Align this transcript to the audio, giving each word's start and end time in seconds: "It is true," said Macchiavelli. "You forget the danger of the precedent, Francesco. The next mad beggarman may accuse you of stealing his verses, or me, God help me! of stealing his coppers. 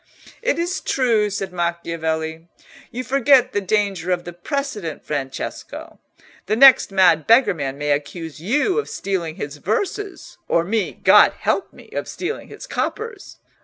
"It 0.41 0.57
is 0.57 0.81
true," 0.81 1.29
said 1.29 1.53
Macchiavelli. 1.53 2.47
"You 2.89 3.03
forget 3.03 3.51
the 3.53 3.61
danger 3.61 4.09
of 4.09 4.23
the 4.23 4.33
precedent, 4.33 5.05
Francesco. 5.05 5.99
The 6.47 6.55
next 6.55 6.91
mad 6.91 7.27
beggarman 7.27 7.77
may 7.77 7.91
accuse 7.91 8.41
you 8.41 8.79
of 8.79 8.89
stealing 8.89 9.35
his 9.35 9.57
verses, 9.57 10.39
or 10.47 10.63
me, 10.63 10.93
God 10.93 11.33
help 11.33 11.71
me! 11.71 11.91
of 11.91 12.07
stealing 12.07 12.47
his 12.47 12.65
coppers. 12.65 13.37